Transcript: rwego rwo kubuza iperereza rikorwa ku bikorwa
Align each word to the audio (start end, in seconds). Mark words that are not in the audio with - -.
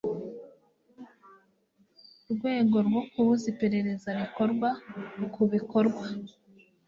rwego 2.33 2.77
rwo 2.87 3.01
kubuza 3.11 3.45
iperereza 3.53 4.07
rikorwa 4.19 4.69
ku 5.33 5.41
bikorwa 5.53 6.05